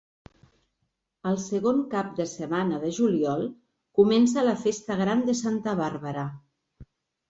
[1.31, 3.47] El segon cap de setmana de juliol
[4.03, 6.31] comença la festa gran de Santa Bàrbara.